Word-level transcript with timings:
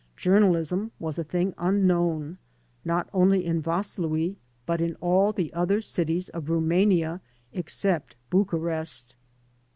Journalism 0.17 0.91
was 0.97 1.19
a 1.19 1.23
thing 1.23 1.53
unknown, 1.59 2.39
not 2.83 3.07
only 3.13 3.45
in 3.45 3.61
Vaslui, 3.61 4.35
but 4.65 4.81
in 4.81 4.95
all 4.95 5.31
the 5.31 5.53
other 5.53 5.79
cities 5.79 6.27
of 6.29 6.45
Rumania 6.49 7.21
except 7.53 8.15
Bucharest. 8.31 9.13